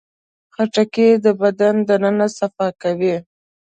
[0.53, 3.15] خټکی د بدن دننه صفا کوي.